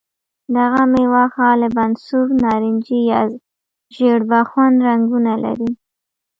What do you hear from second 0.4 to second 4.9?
دغه مېوه غالباً سور، نارنجي یا ژېړ بخن